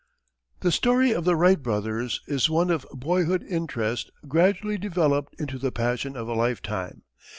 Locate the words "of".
1.11-1.25, 2.71-2.87, 6.17-6.27